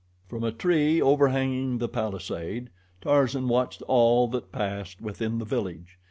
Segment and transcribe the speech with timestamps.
[0.27, 5.99] From a tree overhanging the palisade, Tarzan watched all that passed within the village.